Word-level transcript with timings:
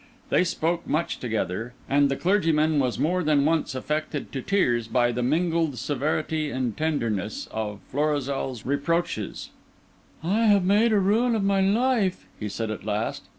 They 0.31 0.43
spoke 0.43 0.87
much 0.87 1.19
together, 1.19 1.73
and 1.87 2.09
the 2.09 2.15
clergyman 2.15 2.79
was 2.79 2.97
more 2.97 3.21
than 3.23 3.45
once 3.45 3.75
affected 3.75 4.31
to 4.31 4.41
tears 4.41 4.87
by 4.87 5.11
the 5.11 5.21
mingled 5.21 5.77
severity 5.77 6.49
and 6.49 6.75
tenderness 6.75 7.47
of 7.51 7.81
Florizel's 7.87 8.65
reproaches. 8.65 9.51
"I 10.23 10.45
have 10.45 10.65
made 10.65 10.91
ruin 10.91 11.35
of 11.35 11.43
my 11.43 11.61
life," 11.61 12.25
he 12.39 12.49
said 12.49 12.71
at 12.71 12.83
last. 12.83 13.25